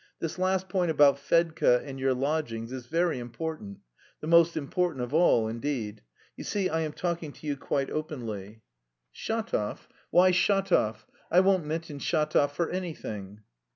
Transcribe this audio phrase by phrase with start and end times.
[0.17, 3.81] This last point about Fedka and your lodgings is very important
[4.19, 6.01] the most important of all, indeed.
[6.35, 8.63] You see, I am talking to you quite openly."
[9.13, 9.87] "Shatov?
[10.09, 11.05] Why Shatov?
[11.29, 13.41] I won't mention Shatov for anything."